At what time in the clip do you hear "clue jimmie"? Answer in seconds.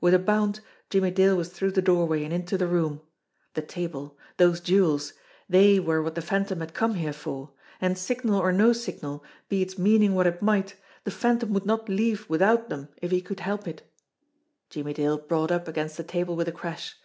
14.70-14.94